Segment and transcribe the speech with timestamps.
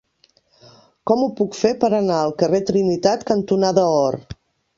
[1.11, 4.19] Com ho puc fer per anar al carrer Trinitat cantonada Or?